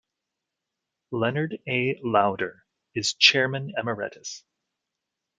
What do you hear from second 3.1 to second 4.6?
Chairman Emeritus.